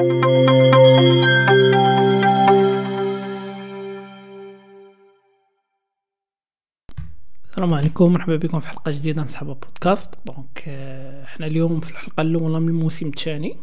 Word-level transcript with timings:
السلام 0.00 0.14
عليكم 7.74 8.12
مرحبا 8.12 8.36
بكم 8.36 8.60
في 8.60 8.68
حلقة 8.68 8.92
جديدة 8.92 9.22
من 9.22 9.28
صحابه 9.28 9.54
بودكاست. 9.54 10.14
donc 10.26 10.64
آه، 10.68 11.24
إحنا 11.24 11.46
اليوم 11.46 11.80
في 11.80 11.90
الحلقة 11.90 12.20
الأولى 12.20 12.60
من 12.60 12.68
الموسم 12.68 13.08
الثاني. 13.08 13.56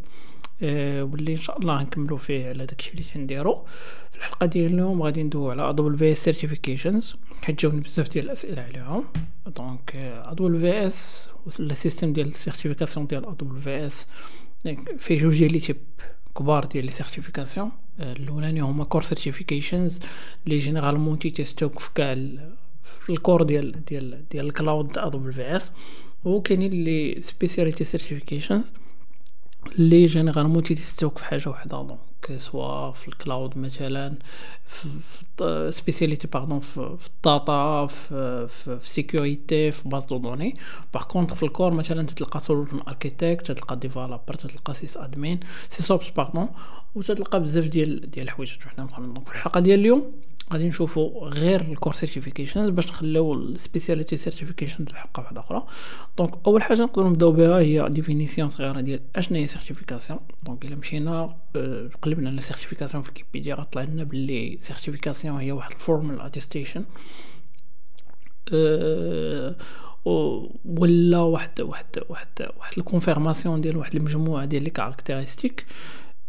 آه، 0.63 1.04
واللي 1.04 1.31
إن 1.31 1.38
شاء 1.39 1.60
الله 1.60 1.81
نكملوا 1.81 2.18
فيه 2.18 2.49
على 2.49 2.65
داكشي 2.65 2.91
اللي 2.91 3.04
كنديرو 3.13 3.65
في 4.11 4.17
الحلقة 4.17 4.45
ديال 4.45 4.73
اليوم 4.73 5.01
غادي 5.01 5.23
ندوي 5.23 5.51
على 5.51 5.69
AWS 5.70 5.98
certifications 5.98 7.16
حيت 7.43 7.61
جاوني 7.61 7.79
بزاف 7.81 8.09
ديال 8.09 8.25
الأسئلة 8.25 8.61
عليهم. 8.61 9.04
donc 9.48 9.95
AWS 10.25 11.29
و 11.59 11.64
le 11.64 11.73
système 11.73 12.14
ديال 12.13 12.27
ال 12.27 12.33
certification 12.33 13.07
ديال 13.07 13.25
AWS 13.25 14.07
فيه 14.97 15.17
جوج 15.17 15.38
ديال 15.38 15.54
les 15.54 15.59
types 15.59 15.77
كبار 16.38 16.65
ديال 16.65 16.85
les 16.86 16.91
certifications. 16.91 17.71
الأولاني 18.00 18.59
هما 18.61 18.83
core 18.83 19.01
certifications 19.01 20.00
لي 20.45 20.57
généralement 20.57 21.19
تي 21.19 21.35
test 21.35 21.64
وك 21.64 21.79
في 21.79 21.89
كاع 21.95 22.14
في 22.83 23.09
ال 23.10 23.16
core 23.16 23.43
ديال 23.43 23.86
ديال 23.86 24.28
ديال 24.32 24.45
ال 24.46 24.54
cloud 24.54 24.97
AWS 24.97 25.71
وكاينين 26.25 26.71
لي 26.71 27.21
speciality 27.21 27.83
certifications 27.83 28.74
لي 29.78 30.06
généralement 30.06 30.64
تي 30.64 30.77
test 30.77 31.04
وك 31.04 31.18
في 31.18 31.25
حاجة 31.25 31.50
وحدة 31.50 31.82
donc 31.82 32.38
soit 32.38 32.92
في 32.92 33.08
ال 33.08 33.16
cloud 33.16 33.58
مثلا 33.58 34.16
في 34.67 35.70
speciality 35.72 36.28
pardon 36.28 36.59
في 36.59 36.98
ال 37.16 37.30
data 37.30 37.86
في 37.86 38.48
في, 38.48 38.80
security 38.81 39.72
في 39.72 39.89
base 39.89 40.06
de 40.06 40.17
données 40.17 40.58
par 40.94 41.03
contre 41.03 41.36
في 41.36 41.44
ال 41.44 41.50
core 41.50 41.73
مثلا 41.73 42.06
تلقى 42.06 42.39
solution 42.39 42.80
architect 42.88 43.52
تلقى 43.52 43.75
developer 43.75 44.33
تلقى 44.34 44.73
sys 44.73 44.97
admin 44.97 45.39
SysOps 45.69 46.09
pardon 46.09 46.50
وتلقى 46.95 47.39
بزاف 47.39 47.67
ديال 47.67 48.12
ديال 48.12 48.26
الحوايج 48.26 48.58
وحنا 48.66 48.88
donc 48.97 49.28
في 49.28 49.34
الحلقة 49.34 49.59
ديال 49.59 49.80
اليوم 49.80 50.12
غادي 50.53 50.67
نشوفوا 50.67 51.28
غير 51.28 51.62
ال 51.62 51.68
core 51.68 51.94
certifications 51.94 52.70
باش 52.70 52.88
نخليو 52.88 53.34
ال 53.34 53.41
speciality 53.41 54.17
certification 54.17 54.84
الحلقة 54.84 55.22
واحدة 55.22 55.42
أخرى. 55.42 55.66
donc 56.17 56.34
أول 56.48 56.64
حاجة 56.64 56.81
نقدروا 56.81 57.09
نبداو 57.09 57.31
بها 57.31 57.59
هي 57.59 57.90
définition 57.90 58.50
صغيرة 58.50 58.81
ديال 58.81 59.00
اشنا 59.16 59.38
هي 59.40 59.48
certification 59.48 60.20
donc 60.44 60.66
إلا 60.66 60.75
مشينا 60.75 61.36
أه 61.56 61.90
قلبنا 62.02 62.30
على 62.30 62.42
certification 62.42 63.03
في 63.03 63.09
ويكيبيديا 63.09 63.56
غطلع 63.56 63.84
لنا 63.84 64.03
باللي 64.03 64.58
certification 64.59 65.38
هي 65.38 65.52
واحد 65.52 65.72
ال 65.72 65.79
formal 65.79 66.22
attestation 66.22 66.84
أه 68.53 69.56
ولا 70.66 71.20
واحد 71.20 71.62
واحد 71.62 71.86
واحد 72.09 72.28
واحد 72.58 72.73
ال 72.78 72.84
confirmation 72.84 73.62
ديال 73.62 73.78
واحد 73.78 73.95
المجموعة 73.95 74.45
ديال 74.45 74.64
les 74.64 74.70
caractéristiques 74.70 75.66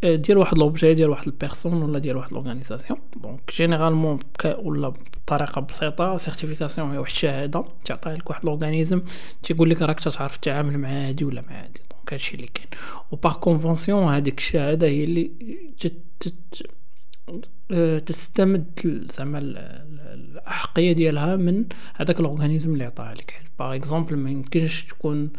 ديال 0.05 0.39
واحد 0.39 0.59
l'objet 0.59 0.95
ديال 0.95 1.11
واحد 1.11 1.27
ال 1.27 1.33
personne 1.33 1.83
ولا 1.83 1.99
ديال 1.99 2.17
واحد 2.17 2.33
l'organisation 2.33 2.99
donc 3.17 3.41
généralement 3.57 4.19
ولا 4.45 4.89
بطريقه 4.89 5.61
بسيطة 5.61 6.17
certification 6.17 6.91
هي 6.91 6.99
واحد 6.99 7.11
الشهادة. 7.11 7.65
تعطيها 7.85 8.15
لك 8.15 8.31
واحد 8.31 8.45
l'organisme 8.45 9.03
تيقول 9.43 9.71
لك 9.71 9.83
راك 9.83 10.01
تعرف 10.01 10.37
تتعامل 10.37 10.79
مع 10.79 10.89
هادي 10.89 11.25
ولا 11.25 11.41
مع 11.41 11.63
هادي. 11.63 11.81
donc 11.91 12.13
هادشي 12.13 12.37
اللي 12.37 12.47
كاين. 12.55 12.69
و 13.11 13.17
par 13.17 13.37
convention 13.37 14.13
هذيك 14.15 14.39
الشهادة 14.39 14.87
هي 14.87 15.05
اللي 15.05 15.31
تستمد 18.07 19.07
زعما 19.17 19.39
الأحقية 19.39 20.93
ديالها 20.93 21.37
من 21.37 21.65
هذاك 21.95 22.21
ال 22.21 22.26
organisme 22.26 22.73
اللي 22.73 22.85
عطاها 22.85 23.15
لك. 23.15 23.43
par 23.59 23.75
exemple 23.75 24.17
ما 24.17 24.31
يمكنش 24.31 24.85
تكون 24.85 25.31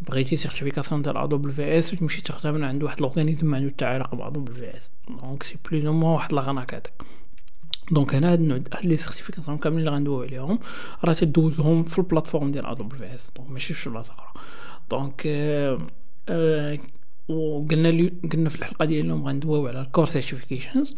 بغيتي 0.00 0.36
certification 0.36 1.02
ديال 1.02 1.16
AWS 1.16 1.92
وتمشي 1.92 2.22
تاخدها 2.22 2.52
من 2.52 2.64
عند 2.64 2.82
واحد 2.82 3.00
l'organisme 3.00 3.46
ما 3.46 3.56
عنده 3.56 3.70
حتى 3.70 3.84
علاقة 3.84 4.16
ب 4.16 4.54
AWS 4.54 4.90
donc 5.08 5.42
c'est 5.42 5.56
plus 5.70 5.86
ou 5.86 5.92
moins 5.92 6.12
واحد 6.14 6.32
l'arnaque 6.32 6.74
هذاك. 6.74 7.02
donc 7.92 8.14
هنا 8.14 8.32
هاد 8.32 8.40
النوع 8.40 8.56
هاد 8.56 8.86
les 8.86 8.96
certifications 8.96 9.58
كاملين 9.58 9.80
اللي 9.80 9.90
غندويو 9.90 10.22
عليهم 10.22 10.58
راه 11.04 11.12
تدوزهم 11.12 11.82
في 11.82 11.98
ال 11.98 12.03
plateforme 12.03 12.52
ديال 12.52 12.66
AWS 12.66 13.32
donc 13.36 13.50
ماشي 13.50 13.74
في 13.74 13.90
بلاصة 13.90 14.12
أخرى. 14.12 14.42
donc 14.90 15.22
آه 15.26 15.78
آه 16.28 16.78
وقلنا 17.28 18.10
قلنا 18.32 18.48
في 18.48 18.56
الحلقة 18.56 18.84
ديال 18.84 19.04
اليوم 19.04 19.28
غندويو 19.28 19.66
على 19.68 19.80
ال 19.80 19.85
core 19.85 20.06
certifications 20.06 20.96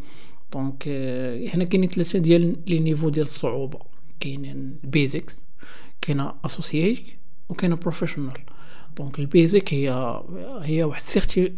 donc 0.53 0.85
آه 0.89 1.49
هنا 1.55 1.65
كاينين 1.65 1.89
ثلاثة 1.91 2.19
ديال 2.19 2.57
les 2.67 2.79
niveaux 2.79 3.09
ديال 3.09 3.27
الصعوبة. 3.27 3.79
كاينين 4.21 4.79
ال 4.85 4.93
basics 4.93 5.43
كاينة 6.01 6.35
associate 6.45 7.01
وكاينة 7.49 7.77
professional 7.77 8.33
donc 8.97 9.19
ال 9.19 9.28
basic 9.28 9.75
هي 9.75 10.21
هي 10.63 10.85
واحد 10.85 11.03
certi 11.03 11.49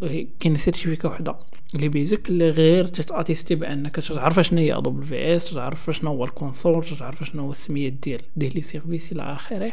كاين 0.40 0.56
certificat 0.56 1.08
وحدة. 1.08 1.36
les 1.74 1.88
basics 1.88 2.28
اللي 2.28 2.50
غير 2.50 2.84
ت 2.84 2.92
attester 2.92 3.54
بأنك 3.54 3.96
تعرف 3.96 4.40
شنو 4.40 4.60
هي 4.60 4.78
AWS 4.78 5.50
تعرف 5.50 5.90
شنو 5.90 6.10
هو 6.10 6.24
ال 6.24 6.32
console 6.32 6.84
تعرف 6.84 7.24
شنو 7.24 7.42
هو 7.42 7.50
السميات 7.50 7.92
ديال 7.92 8.20
ديال 8.36 8.54
les 8.54 8.62
services 8.62 9.12
إلى 9.12 9.22
آخره. 9.22 9.72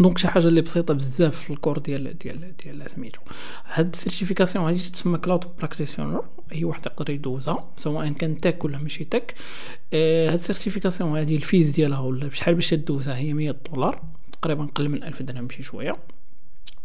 donc 0.00 0.18
شي 0.18 0.28
حاجة 0.28 0.48
اللي 0.48 0.60
بسيطة 0.60 0.94
بزاف 0.94 1.36
في 1.36 1.50
ال 1.50 1.56
core 1.56 1.78
ديال 1.78 2.18
ديال 2.18 2.56
ديال 2.56 2.90
سميتو. 2.90 3.20
هاد 3.66 3.88
ال 3.92 3.97
certification 3.97 4.64
هادي 4.64 4.78
تسمى 4.78 5.18
cloud 5.18 5.44
practitioner 5.58 6.24
اي 6.52 6.64
واحد 6.64 6.86
يقدر 6.86 7.10
يدوزها 7.10 7.70
سواء 7.76 8.08
كان 8.08 8.40
tech 8.40 8.64
ولا 8.64 8.78
ماشي 8.78 9.04
tech 9.04 9.34
آه 9.92 10.28
هاد 10.28 10.34
ال 10.34 10.40
certification 10.40 11.18
هادي 11.18 11.36
ال 11.36 11.43
fees 11.43 11.70
ديالها 11.70 11.98
ولا 11.98 12.26
بشحال 12.26 12.54
باش 12.54 12.70
تدوزها 12.70 13.16
هي 13.16 13.32
100 13.32 13.54
دولار 13.72 14.02
تقريبا 14.32 14.68
قل 14.74 14.88
من 14.88 15.02
1000 15.04 15.22
درهم 15.22 15.48
شي 15.50 15.62
شوية. 15.62 15.96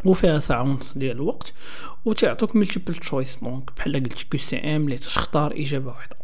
وفيها 0.05 0.39
ساعة 0.39 0.61
ونص 0.63 0.97
ديال 0.97 1.15
الوقت 1.15 1.53
وتعطوك 2.05 2.55
multiple 2.55 2.95
choice 2.95 3.39
donc 3.39 3.71
بحال 3.77 3.93
قلت 3.93 4.13
QCM 4.13 4.85
اللي 4.85 4.97
تختار 4.97 5.53
إجابة 5.53 5.87
واحدة. 5.87 6.15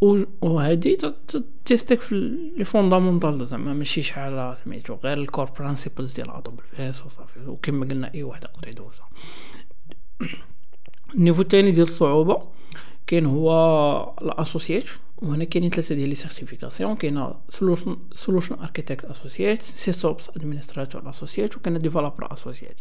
وهادي 0.00 0.98
تي 1.64 1.73
test 1.73 1.91
يك 1.91 2.00
في 2.00 2.14
les 2.56 2.64
fondamentales 2.64 3.46
زعما 3.46 3.74
ماشي 3.74 4.02
شحال 4.02 4.56
سميتو 4.56 4.94
غير 4.94 5.18
ال 5.18 5.24
core 5.24 5.50
principles 5.58 6.14
ديال 6.14 6.30
AWS 6.30 7.06
وصافي 7.06 7.40
وكما 7.46 7.86
قلنا 7.86 8.14
أي 8.14 8.22
واحد 8.22 8.44
يقدر 8.44 8.68
يدوزها. 8.68 9.08
ال 11.14 11.18
niveau 11.18 11.42
الثاني 11.42 11.70
ديال 11.70 11.82
الصعوبة 11.82 12.42
كاين 13.06 13.26
هو 13.26 14.14
ال 14.22 14.28
associate 14.28 14.84
وهنا 15.18 15.44
كاينين 15.44 15.70
ثلاثة 15.70 15.94
ديال 15.94 16.08
les 16.08 16.14
certifications 16.14 16.96
كاينة 16.96 17.34
solution 17.48 17.96
solution 18.12 18.54
architect 18.54 19.04
associate 19.04 19.62
SysOps 19.62 20.30
administrator 20.30 21.10
associate 21.10 21.56
وكاين 21.56 21.80
developer 21.80 22.32
associate 22.32 22.76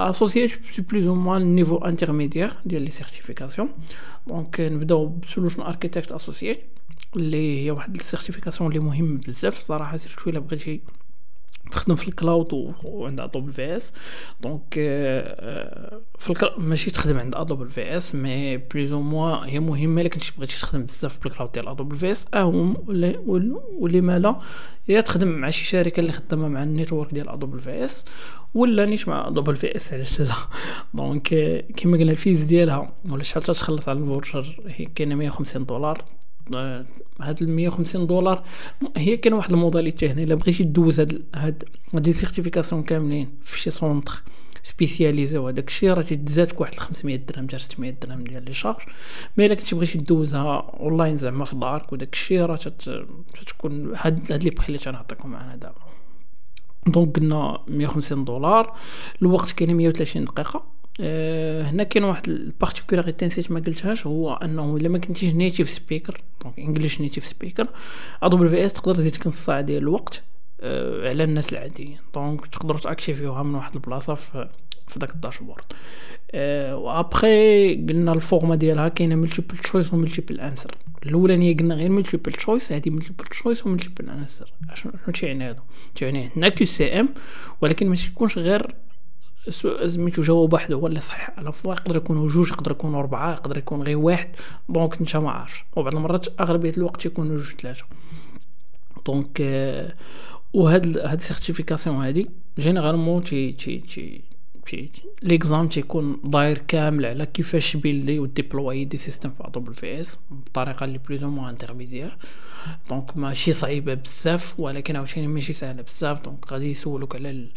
associate 0.00 0.50
c'est 0.70 0.82
plus 0.82 1.06
ou 1.06 1.14
moins 1.14 1.54
niveau 1.54 1.76
intermédiaire 1.76 2.52
ديال 2.64 2.82
les 2.82 2.90
certifications 2.90 3.68
donc 4.26 4.60
نبداو 4.60 5.06
ب 5.06 5.12
solution 5.12 5.62
architect 5.62 6.12
associate 6.12 6.60
اللي 7.16 7.64
هي 7.64 7.70
واحد 7.70 7.94
ال 7.96 8.01
certification 8.01 8.70
اللي 8.70 8.80
مهم 8.84 9.16
بزاف 9.16 9.60
صراحة 9.60 9.96
surtout 9.96 10.30
الا 10.30 10.38
بغيتي 10.38 10.80
تخدم 11.72 11.94
في 11.94 12.08
ال 12.08 12.19
cloud 12.19 12.74
وعند 12.84 13.20
AWS 13.20 13.33
donc 13.33 13.50
في 13.50 13.76
ال 13.76 13.92
clou... 14.40 16.58
ماشي 16.58 16.90
تخدم 16.90 17.18
عند 17.18 17.34
AWS 17.34 18.14
mais 18.14 18.56
plus 18.56 18.94
ou 18.94 19.09
moins 19.09 19.46
هي 19.46 19.60
مهمة 19.60 20.00
الا 20.00 20.08
كنتي 20.08 20.32
بغيتي 20.36 20.52
تخدم 20.52 20.82
بزاف 20.82 21.18
في 21.18 21.26
ال 21.26 21.30
cloud 21.30 21.52
ديال 21.52 21.68
AWS 21.68 22.26
أو 22.34 22.74
ولما 23.78 24.18
لا. 24.18 24.38
يا 24.88 25.00
تخدم 25.00 25.28
مع 25.28 25.50
شي 25.50 25.64
شركة 25.64 26.00
اللي 26.00 26.12
خدامة 26.12 26.48
مع 26.48 26.62
ال 26.62 26.69
network 26.69 27.14
ديال 27.14 27.28
AWS 27.28 28.04
ولا 28.54 28.86
نيش 28.86 29.08
مع 29.08 29.28
AWS 29.28 29.92
علاش 29.92 30.20
لا؟ 30.20 30.34
donc 30.94 31.28
كما 31.76 31.98
قلنا 31.98 32.12
ال 32.12 32.18
fees 32.18 32.44
ديالها 32.44 32.92
ولا 33.08 33.22
شحال 33.22 33.42
تخلص 33.42 33.88
على 33.88 33.98
ال 33.98 34.06
voucher 34.06 34.60
هي 34.66 34.84
كاينة 34.84 35.14
150 35.14 35.66
دولار. 35.66 35.98
هاد 37.20 37.42
ال 37.42 37.50
150 37.50 38.06
دولار. 38.06 38.44
هي 38.96 39.16
كاين 39.16 39.34
واحد 39.34 39.52
ال 39.52 39.58
modalité 39.58 40.08
هنا 40.08 40.22
الا 40.22 40.34
بغيتي 40.34 40.64
دوز 40.64 41.00
هاد 41.00 41.22
هاد 41.34 41.64
هاد 41.94 42.10
certifications 42.10 42.82
كاملين 42.82 43.28
في 43.42 43.60
شي 43.60 43.70
centre 43.70 44.22
spécialisé 44.62 45.38
وهداك 45.38 45.68
الشيء 45.68 45.90
راه 45.90 46.02
تزادك 46.02 46.60
واحد 46.60 46.74
500 46.74 47.16
درهم 47.16 47.48
حتى 47.48 47.58
600 47.58 47.90
درهم 47.90 48.24
ديال 48.24 48.44
les 48.44 48.52
charges. 48.52 48.76
mais 49.36 49.46
إلا 49.46 49.54
كنتي 49.54 49.74
بغيتي 49.74 49.98
دوزها 49.98 50.70
أونلاين 50.80 51.18
زعما 51.18 51.44
في 51.44 51.56
دارك 51.56 51.92
وداك 51.92 52.12
الشيء 52.12 52.40
راه 52.40 52.56
تتكون 52.56 53.92
هاد 53.96 54.32
هاد 54.32 54.44
les 54.44 54.50
prix 54.50 54.66
اللي 54.66 54.78
تنعطيكم 54.78 55.30
معنا 55.30 55.56
دابا. 55.56 55.80
donc 56.86 57.18
قلنا 57.18 57.58
150 57.68 58.24
دولار 58.24 58.76
الوقت 59.22 59.52
كاين 59.52 59.74
130 59.74 60.24
دقيقة. 60.24 60.79
هنا 61.00 61.82
كاين 61.82 62.04
واحد 62.04 62.28
ال 62.28 62.35
particularité 62.35 63.26
نسيت 63.26 63.50
ما 63.50 63.60
قلتهاش 63.60 64.06
هو 64.06 64.34
أنه 64.34 64.76
إلا 64.76 64.88
ما 64.88 64.98
كنتيش 64.98 65.34
native 65.34 65.68
speaker 65.68 66.20
donc 66.42 66.58
English 66.58 67.00
native 67.00 67.24
speaker 67.24 67.68
AWS 68.22 68.72
تقدر 68.72 68.94
تزيد 68.94 69.16
نص 69.26 69.44
ساعه 69.44 69.60
ديال 69.60 69.82
الوقت 69.82 70.22
أه 70.60 71.08
على 71.08 71.24
الناس 71.24 71.52
العاديين 71.52 71.98
donc 72.14 72.46
تقدروا 72.46 72.80
ت 72.80 72.86
activer 72.86 73.25
يوها 73.25 73.42
من 73.42 73.54
واحد 73.54 73.74
البلاصة 73.74 74.14
في 74.14 74.48
في 74.88 74.98
داك 74.98 75.14
ال 75.14 75.19
dashboard 75.19 75.64
أه 76.32 76.76
وأبخي 76.76 77.74
قلنا 77.74 78.12
ال 78.12 78.18
format 78.18 78.54
ديالها 78.54 78.88
كاينة 78.88 79.14
multiple 79.14 79.58
choice 79.58 79.94
و 79.94 79.99
multiple 79.99 80.40
answer 80.40 80.74
الأولانية 81.06 81.56
قلنا 81.56 81.74
غير 81.74 81.90
multiple 81.90 82.32
choice 82.32 82.72
هذه 82.72 82.90
multiple 82.90 83.24
choice 83.24 83.66
و 83.66 83.71
multiple 83.71 84.10
answer 84.10 84.52
شنو 84.74 84.92
تيعني 85.14 85.50
هذا 85.50 85.62
تيعني 85.94 86.30
هنا 86.36 86.48
QCM 86.48 87.08
ولكن 87.60 87.88
ما 87.88 87.96
تيكونش 87.96 88.38
غير 88.38 88.74
سميتو 89.48 90.22
جواب 90.22 90.52
واحد 90.52 90.72
هو 90.72 90.86
اللي 90.86 91.00
صحيح. 91.00 91.30
على 91.38 91.52
فوا 91.52 91.74
يقدر 91.74 91.96
يكونوا 91.96 92.28
جوج 92.28 92.50
يقدر 92.50 92.70
يكونوا 92.70 93.02
ربعة 93.02 93.32
يقدر 93.32 93.58
يكون 93.58 93.82
غير 93.82 93.98
واحد. 93.98 94.30
donc 94.68 95.00
انت 95.00 95.16
ما 95.16 95.30
عارفش 95.30 95.64
وبعض 95.76 95.94
المرات 95.94 96.40
أغلبية 96.40 96.72
الوقت 96.76 97.06
يكونوا 97.06 97.36
جوج 97.36 97.54
ثلاثة. 97.54 97.84
donc 99.06 99.40
وهاد 100.52 100.98
هاد 100.98 101.18
ال 101.18 101.24
certification 101.24 101.96
هادي 101.96 102.30
généralement 102.58 103.22
تي 103.24 103.52
تي 103.52 103.78
تي 103.78 104.22
l'examen 105.22 105.68
تيكون 105.68 106.20
داير 106.24 106.58
كامل 106.58 107.06
على 107.06 107.26
كيفاش 107.26 107.76
builder 107.76 108.18
و 108.18 108.26
déployer 108.26 108.84
des 108.84 108.96
systèmes 108.96 109.30
في 109.30 109.46
AWS 109.46 110.18
بطريقة 110.30 110.84
اللي 110.84 110.98
plus 110.98 111.22
ou 111.22 111.48
intermédiaire 111.48 112.16
donc 112.90 113.16
ماشي 113.16 113.52
صعيبة 113.52 113.94
بزاف 113.94 114.60
ولكن 114.60 114.96
عاوتاني 114.96 115.26
ماشي 115.26 115.52
سهلة 115.52 115.82
بزاف. 115.82 116.24
donc 116.24 116.52
غادي 116.52 116.70
يسولوك 116.70 117.16
على 117.16 117.30
ال 117.30 117.50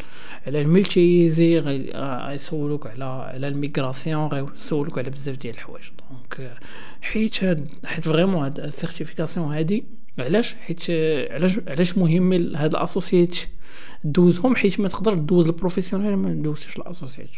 على 0.46 0.62
ال 0.62 1.00
multi-AZ 1.00 1.58
غيسولوك 1.58 2.86
على 2.86 3.04
على 3.04 3.48
ال 3.48 3.56
migration 3.56 4.26
غيسولوك 4.26 4.98
على 4.98 5.10
بزاف 5.10 5.36
ديال 5.36 5.54
الحوايج. 5.54 5.84
donc 6.10 6.58
حيت 7.00 7.44
هاد 7.44 7.68
حيت 7.84 8.08
vraiment 8.08 8.44
هاد 8.44 8.60
ال 8.60 8.67
certification 8.67 9.54
هادي 9.54 9.84
علاش؟ 10.18 10.54
حيت 10.54 10.90
علاش 11.30 11.60
علاش 11.68 11.98
مهم 11.98 12.32
هاد 12.56 12.74
ال 12.74 12.80
associate 12.80 13.36
دوزهم 14.04 14.56
حيت 14.56 14.80
ما 14.80 14.88
تقدر 14.88 15.14
دوز 15.14 15.46
ال 15.46 15.51
professionnel 15.51 16.16
ما 16.16 16.28
ندوزش 16.28 16.76
ال 16.76 16.81
associate 16.81 17.30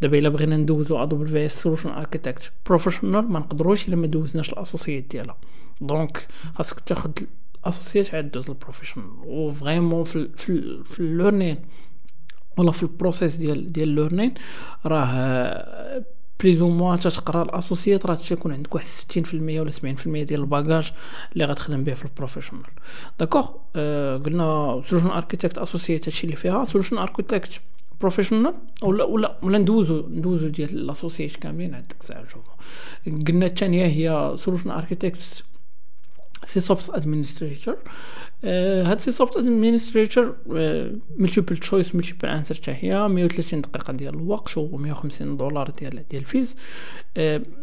دابا 0.00 0.18
الا 0.18 0.28
بغينا 0.28 0.56
ندوزو 0.56 1.02
AWS 1.02 1.28
solution 1.28 1.90
architect 1.90 2.52
professional 2.66 3.32
ما 3.32 3.38
نقدروش 3.38 3.88
الا 3.88 3.96
ما 3.96 4.06
دوزناش 4.06 4.52
ال 4.52 4.58
associate 4.58 5.10
ديالها. 5.10 5.36
donc 5.80 6.26
خاصك 6.54 6.80
تاخد 6.80 7.18
ال 7.62 7.67
associate 7.67 8.14
عاد 8.14 8.30
دوز 8.30 8.50
ال 8.50 8.54
professional 8.54 9.06
و 9.24 9.50
vraiment 9.50 10.04
في 10.04 10.28
في, 10.36 10.84
في 10.84 11.00
ال 11.00 11.06
learning 11.06 11.58
ولا 12.56 12.72
في 12.72 12.82
ال 12.82 12.89
process 12.89 13.36
ديال 13.36 13.72
ديال 13.72 13.88
ال 13.88 13.93
learning 13.93 14.34
راه 14.86 15.06
plus 16.42 16.62
ou 16.62 16.68
moins 16.68 16.98
تتقرا 16.98 17.42
ال 17.42 17.48
associate 17.48 18.06
راه 18.06 18.14
تيكون 18.14 18.52
عندك 18.52 18.74
واحد 18.74 18.86
60% 18.86 19.34
ولا 19.34 19.70
70% 19.70 20.04
ديال 20.04 20.40
ال 20.40 20.47
bagage 20.47 20.92
اللي 21.32 21.44
غتخدم 21.44 21.84
به 21.84 21.94
في 21.94 22.04
ال 22.04 22.08
professional. 22.08 22.62
d'accord 23.20 23.48
آه 23.76 24.16
قلنا 24.16 24.80
solution 24.84 25.10
architect 25.10 25.58
associate 25.58 26.04
هادشي 26.08 26.24
اللي 26.24 26.36
فيها. 26.36 26.64
solution 26.64 26.98
architect 26.98 27.60
professional 28.00 28.54
ولا 28.82 29.04
ولا 29.04 29.38
ولا 29.42 29.58
ندوزو 29.58 30.08
ندوزو 30.08 30.48
ديال 30.48 30.70
ال 30.70 30.77
associate 30.77 31.36
كاملين 31.36 31.74
عندك 31.74 32.02
ساعة 32.02 32.22
نشوفو 32.22 32.50
قلنا 33.06 33.46
الثانية 33.46 33.86
هي 33.86 34.34
سولوشن 34.36 34.70
اركيتكت 34.70 35.44
سي 36.44 36.60
سوبس 36.60 36.90
ادمنستريتور 36.90 37.76
هاد 38.44 39.00
سي 39.00 39.10
سوبس 39.10 39.36
ادمنستريتور 39.36 40.36
ملتيبل 41.16 41.56
تشويس 41.56 41.94
ملتيبل 41.94 42.28
انسر 42.28 42.54
حتى 42.54 42.70
هي. 42.70 43.08
130 43.08 43.60
دقيقة 43.60 43.92
ديال 43.92 44.14
الوقت 44.14 44.58
و 44.58 44.76
150 44.76 45.36
دولار 45.36 45.70
ديال 45.70 46.08
ديال 46.10 46.22
الفيز 46.22 46.56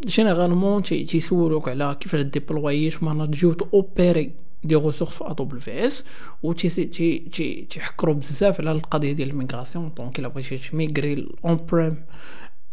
جينيرالمون 0.08 0.84
تيسولوك 0.84 1.70
على 1.70 1.98
كيفاش 2.00 2.22
ديبلويت 2.22 3.04
ماناجي 3.04 3.46
و 3.46 3.56
اوبيري 3.74 4.31
دي 4.64 4.76
ريسورس 4.76 5.10
في 5.10 5.31
ادوبل 5.31 5.60
في 5.62 5.86
اس 5.86 6.04
و 6.44 6.54
تي 6.54 6.70
تي 6.70 7.68
تيحكروا 7.70 8.14
بزاف 8.14 8.62
على 8.62 8.72
القضية 8.72 9.14
ديال 9.14 9.30
الميغراسيون 9.30 9.92
دونك 9.98 10.20
إلا 10.20 10.28
بغيتي 10.28 10.58
تميغري 10.58 11.14
الاون 11.14 11.66
بريم 11.72 12.04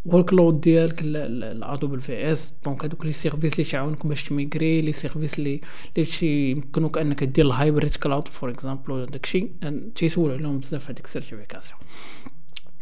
workload 0.07 0.61
ديالك 0.61 1.01
ل 1.03 2.33
AWS 2.33 2.55
donc 2.65 2.85
هادوك 2.85 3.07
les 3.07 3.13
services 3.13 3.53
اللي 3.53 3.65
تعاونك 3.65 4.07
باش 4.07 4.23
ت 4.25 4.33
migrer 4.33 4.81
les 4.81 4.93
services 4.93 5.39
اللي 5.39 5.61
اللي 5.97 6.07
تيمكنوك 6.09 6.99
أنك 6.99 7.25
دير 7.25 7.47
ال 7.47 7.54
hybrid 7.54 7.95
cloud 7.95 8.29
for 8.29 8.51
example 8.51 9.07
داكشي 9.07 9.49
تيسول 9.95 10.33
عليهم 10.33 10.59
بزاف 10.59 10.89
هاديك 10.91 11.05
ال 11.05 11.10
certification 11.10 11.81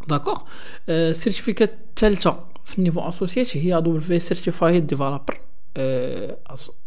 d'accord 0.09 0.43
ال 0.88 0.96
certificat 0.96 1.71
الثالثه 1.88 2.44
في 2.65 2.79
ال 2.79 2.82
niveau 2.82 3.00
associate 3.00 3.56
هي 3.56 3.79
AWS 3.79 4.00
certified 4.00 4.87
developer 4.87 5.41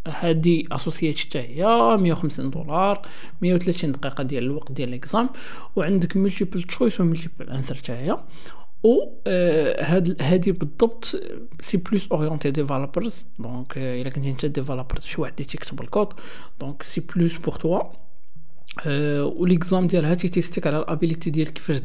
هادي 0.08 0.68
associate 0.72 1.18
حتى 1.18 1.40
هي 1.40 1.66
150 1.98 2.50
دولار 2.50 3.02
130 3.42 3.92
دقيقة 3.92 4.24
ديال 4.24 4.44
الوقت 4.44 4.72
ديال 4.72 4.90
ال 4.90 4.98
exam 4.98 5.30
وعندك 5.76 6.18
multiple 6.18 6.64
choice 6.64 7.02
و 7.02 7.07
multiple 7.07 7.50
answer 7.50 7.76
حتى 7.76 7.92
هي. 7.92 8.18
و 8.84 9.00
هاد 9.80 10.22
هادي 10.22 10.52
بالضبط 10.52 11.06
c'est 11.60 11.78
plus 11.78 12.12
orienté 12.12 12.52
developers 12.52 13.26
donc 13.40 13.78
الا 13.78 14.10
كنتي 14.10 14.32
انت 14.32 14.46
developer 14.46 15.00
شي 15.00 15.22
واحد 15.22 15.34
اللي 15.34 15.46
تيكتب 15.46 15.82
ال 15.82 15.87
code 15.87 16.08
donc 16.60 16.84
c'est 16.84 17.02
plus 17.02 17.38
pour 17.38 17.56
toi 17.56 17.82
و 18.88 19.46
l'examen 19.46 19.88
ديالها 19.88 20.14
تي 20.14 20.27
testيك 20.27 20.68
على 20.68 20.80
ال 20.80 20.86
ability 20.86 21.30
ديال 21.30 21.54
كيفاش 21.54 21.80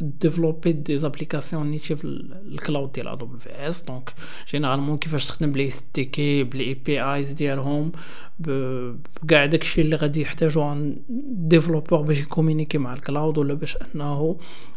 développer 0.00 0.98
des 0.98 1.12
applications 1.12 1.66
natives 1.70 2.04
ال 2.04 2.19
cloud 2.19 2.92
ديال 2.92 3.08
AWS 3.08 3.82
donc 3.82 4.14
généralement 4.50 4.98
كيفاش 4.98 5.26
تخدم 5.26 5.52
ب 5.52 5.56
les 5.56 5.66
SDK 5.66 6.44
ب 6.44 6.49
les 6.49 6.64
APIs 6.64 7.32
ديالهم 7.32 7.92
بكاع 8.38 9.46
داكشي 9.46 9.80
اللي 9.80 9.96
غادي 9.96 10.20
يحتاجو 10.20 10.62
un 10.62 10.96
développeur 11.30 12.02
باش 12.02 12.20
ي 12.20 12.25
communiquer 12.25 12.78
مع 12.78 12.94
ال 12.94 13.01
cloud 13.01 13.38
ولا 13.38 13.54
باش 13.54 13.76
انه 13.94 14.36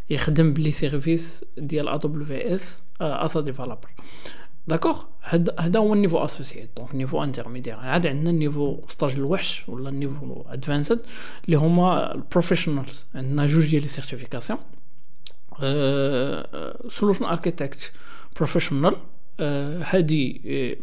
يخدم 0.10 0.54
ب 0.54 0.58
les 0.58 0.71
services 0.71 1.45
ديال 1.57 1.88
AWS 1.88 2.25
as 2.25 3.42
a 3.42 3.46
developer 3.46 3.89
d'accord 4.69 5.04
هذا 5.60 5.80
هو 5.80 5.94
ال 5.94 5.97
niveau 5.97 6.18
associate 6.25 6.69
donc 6.77 6.95
niveau 6.95 7.24
intermédiaire 7.24 7.75
عاد 7.75 8.07
عندنا 8.07 8.30
ال 8.30 8.37
niveau 8.37 8.81
ستاج 8.88 9.13
الوحش 9.13 9.63
ولا 9.69 9.89
ال 9.89 9.97
niveau 9.97 10.44
advanced 10.48 11.01
اللي 11.45 11.57
هما 11.57 12.16
ال 12.16 12.22
professionals 12.22 13.06
عندنا 13.16 13.45
جوج 13.45 13.69
ديال 13.69 13.81
les 13.81 13.88
certifications 13.88 14.60
solution 16.89 17.25
architect 17.25 17.92
professional 18.36 18.95
هادي 19.83 20.77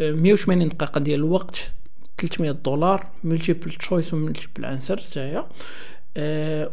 180 0.00 0.68
دقيقه 0.68 1.00
ديال 1.00 1.20
الوقت 1.20 1.72
300 2.18 2.50
دولار 2.50 3.06
multiple 3.24 3.72
choice 3.72 4.14
و 4.14 4.20
multiple 4.20 4.64
answers 4.64 5.10
حتى 5.10 5.20
هي 5.20 5.44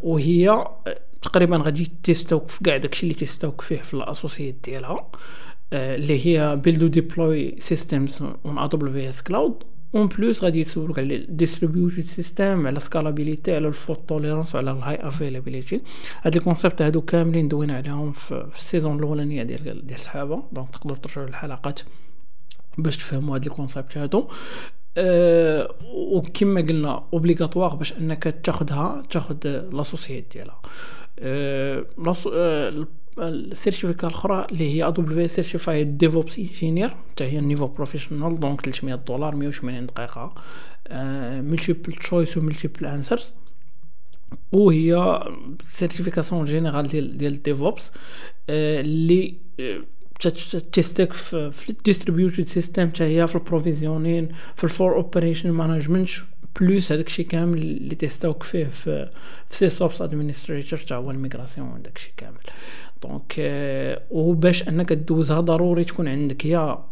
وهي 0.03 0.67
تقريبا 1.21 1.57
غادي 1.57 1.91
ت 2.03 2.10
testوك 2.10 2.49
في 2.49 2.63
كاع 2.63 2.77
داكشي 2.77 3.03
اللي 3.03 3.13
ت 3.13 3.20
testوك 3.20 3.61
فيه 3.61 3.81
في 3.81 3.93
ال 3.93 4.00
associate 4.00 4.55
ديالها 4.63 5.11
اللي 5.73 6.25
هي 6.25 6.55
build 6.55 6.87
و 6.87 6.97
deploy 6.97 7.55
systems 7.59 8.21
on 8.45 8.67
AWS 8.67 9.23
cloud 9.23 9.63
en 9.95 10.07
plus 10.07 10.43
غادي 10.43 10.61
يسولوك 10.61 10.99
على 10.99 11.17
distributed 11.17 12.03
system 12.03 12.67
على 12.67 12.79
scalability 12.79 13.55
على 13.55 13.67
ال 13.67 13.74
fault 13.74 14.09
tolerance 14.09 14.55
وعلى 14.55 14.71
ال 14.71 14.95
high 14.95 15.17
availability 15.17 15.81
هاد 16.21 16.35
ال 16.35 16.40
concepts 16.40 16.81
هادو 16.81 17.01
كاملين 17.01 17.47
دوينا 17.47 17.77
عليهم 17.77 18.11
في, 18.11 18.47
ال 18.57 18.63
saison 18.63 18.97
الأولانية 18.97 19.43
ديال 19.43 19.63
ديال 19.63 19.91
السحابة. 19.91 20.43
donc 20.51 20.69
تقدروا 20.69 20.97
ترجعوا 20.97 21.27
للحلقات 21.27 21.79
باش 22.77 22.97
تفهموا 22.97 23.35
هاد 23.35 23.45
ال 23.45 23.51
concepts 23.51 23.97
هادو. 23.97 24.27
أه 24.97 25.75
وكما 25.93 26.61
قلنا 26.61 27.03
obligatoire 27.13 27.75
باش 27.75 27.93
أنك 27.93 28.23
تاخذها 28.43 29.03
تاخذ 29.09 29.37
l'associate 29.47 30.33
ديالها. 30.33 30.61
ال 33.19 33.27
certificat 33.27 34.07
الأخرى 34.07 34.47
اللي 34.51 34.75
هي 34.75 34.87
AWS 34.87 35.13
certified 35.13 35.97
DevOps 35.97 36.39
engineer 36.39 36.89
حتى 36.89 37.23
هي 37.23 37.39
ال 37.39 37.43
niveau 37.43 37.67
professional 37.67 38.39
donc 38.39 38.61
300 38.61 38.95
دولار 38.95 39.35
180 39.35 39.85
دقيقة. 39.85 40.33
multiple 41.41 41.93
choice 41.93 42.37
و 42.37 42.41
multiple 42.41 42.85
answers 42.85 43.31
وهي 44.51 45.19
certification 45.63 46.45
générale 46.45 46.87
ديال 46.87 47.17
ديال 47.17 47.33
ال 47.33 47.42
DevOps 47.42 47.91
اللي 48.49 49.35
ت 50.71 50.78
testك 50.78 51.13
في 51.13 51.69
ال 51.69 51.76
distributed 51.76 52.43
system 52.43 52.89
حتى 52.89 53.03
هي 53.03 53.27
في 53.27 53.35
ال 53.35 53.43
provisioning 53.43 54.29
في 54.55 54.63
ال 54.63 54.71
for 54.71 54.95
operation 54.95 55.51
management 55.51 56.09
plus 56.59 56.91
هذاك 56.91 57.07
الشيء 57.07 57.25
كامل 57.27 57.57
اللي 57.57 57.95
ت 57.95 58.02
testوك 58.02 58.43
فيه 58.43 58.65
في 58.65 59.09
في 59.49 59.57
SysOps 59.57 60.01
administrator 60.01 60.79
تاع 60.79 60.97
هو 60.97 61.11
ال 61.11 61.18
migration 61.18 61.81
داك 61.81 61.95
الشيء 61.97 62.13
كامل. 62.17 62.41
donc 63.03 63.33
وباش 64.11 64.67
أنك 64.67 64.93
دوزها 64.93 65.39
ضروري 65.39 65.83
تكون 65.83 66.07
عندك 66.07 66.45
يا 66.45 66.85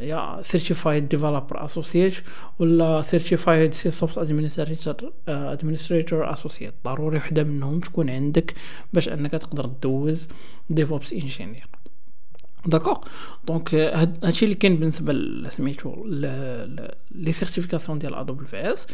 يا 0.00 0.42
certified 0.42 1.08
developer 1.08 1.64
associate 1.64 2.14
ولا 2.58 3.02
certified 3.02 3.74
SysOps 3.74 4.18
administrator 4.18 5.12
administrator 5.28 6.32
associate 6.32 6.74
ضروري 6.84 7.16
وحدة 7.16 7.44
منهم 7.44 7.80
تكون 7.80 8.10
عندك 8.10 8.54
باش 8.92 9.08
أنك 9.08 9.30
تقدر 9.32 9.66
دوز 9.66 10.28
DevOps 10.70 11.12
engineer 11.12 11.66
d'accord 12.66 12.98
donc 13.44 13.74
هادشي 13.74 14.44
اللي 14.44 14.54
كاين 14.54 14.76
بالنسبة 14.76 15.12
لسميتو 15.12 16.04
les 17.10 17.32
certifications 17.32 17.98
ديال 17.98 18.14
AWS 18.14 18.46
les 18.46 18.86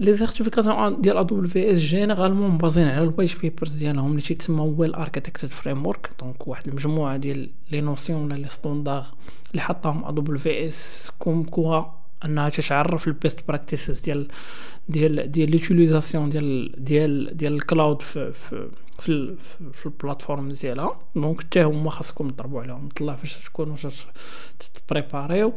certifications 0.00 1.00
ديال 1.00 1.16
AWS 1.16 1.46
généralement 1.46 2.58
basées 2.58 2.88
على 2.88 3.04
ال 3.04 3.10
white 3.10 3.40
papers 3.40 3.74
ديالهم 3.74 4.10
اللي 4.10 4.22
تيتسموا 4.22 4.74
Well-Architected 4.76 5.48
Framework 5.48 6.10
donc 6.20 6.48
واحد 6.48 6.68
المجموعه 6.68 7.16
ديال 7.16 7.50
les 7.70 7.80
notions 7.80 8.24
ولا 8.24 8.34
les 8.34 8.48
standards 8.48 9.06
اللي 9.50 9.62
حطاهم 9.62 10.04
AWS 10.04 11.12
comme 11.18 11.44
quoi 11.44 11.82
أنها 12.24 12.48
تتعرف 12.48 13.08
ال 13.08 13.16
best 13.16 13.48
practices 13.48 14.00
ديال 14.00 14.28
ديال 14.88 15.32
ديال 15.32 15.50
l'utilisation 15.50 16.30
ديال 16.30 16.74
ديال 16.84 17.36
ديال 17.36 17.54
ال 17.54 17.62
cloud 17.62 18.02
في 18.02 18.32
في 18.32 18.68
في, 18.98 19.36
في 19.72 19.86
ال 19.86 19.92
plateforme 19.92 20.48
ديالها. 20.48 21.00
donc 21.14 21.40
حتى 21.40 21.62
هما 21.62 21.90
خاصكم 21.90 22.30
تضربوا 22.30 22.62
عليهم. 22.62 22.88
طلع 22.88 23.16
فاش 23.16 23.36
تكونوا 23.36 23.76
تبريباريو 24.88 25.52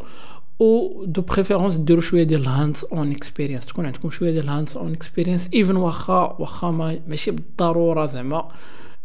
و 0.60 1.06
de 1.06 1.22
préférence 1.22 1.76
ديروا 1.76 2.02
شوية 2.02 2.24
ديال 2.24 2.42
ال 2.42 2.86
hands-on 2.92 3.12
experience 3.12 3.66
تكون 3.66 3.86
عندكم 3.86 4.10
شوية 4.10 4.32
ديال 4.32 4.44
ال 4.44 4.78
hands-on 4.78 4.94
experience 4.94 5.50
even 5.54 5.76
واخا 5.76 6.36
واخا 6.40 6.72
ما 6.72 7.00
ماشي 7.08 7.32
بالضرورة 7.32 8.06
زعما. 8.06 8.48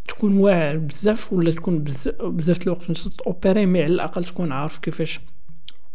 تكون 0.09 0.37
واعر 0.37 0.77
بزاف 0.77 1.33
ولا 1.33 1.51
تكون 1.51 1.85
بزاف 2.21 2.63
الوقت 2.63 2.83
opéré 3.27 3.67
mais 3.67 3.83
على 3.83 3.93
الأقل 3.93 4.25
تكون 4.25 4.53
عارف 4.53 4.79
كيفاش 4.79 5.21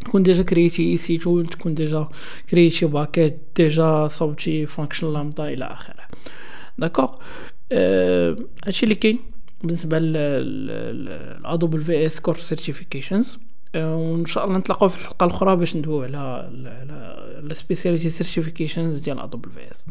تكون 0.04 0.22
déjà 0.22 0.42
créé 0.42 0.90
EC2 0.90 1.46
تكون 1.46 1.74
déjà 1.74 2.08
créé 2.50 2.86
bucket 2.86 3.38
déjà 3.56 4.08
صوبتي 4.08 4.66
function 4.66 5.12
Lambda 5.12 5.48
إلى 5.48 5.64
اخره 5.64 6.08
d'accord 6.78 7.14
هادشي 8.64 8.84
اللي 8.84 8.94
كاين 8.94 9.18
بالنسبة 9.62 9.98
لل 9.98 11.80
AWS 11.80 12.20
course 12.20 12.48
certifications 12.48 13.38
وان 13.74 14.26
شاء 14.26 14.44
الله 14.44 14.58
نتلاقاو 14.58 14.88
في 14.88 14.96
الحلقة 14.96 15.24
الاخرى 15.26 15.56
باش 15.56 15.76
ندويو 15.76 16.02
على 16.02 16.18
على 17.36 17.54
speciality 17.54 18.08
certifications 18.08 19.00
ديال 19.00 19.18
AWS 19.20 19.84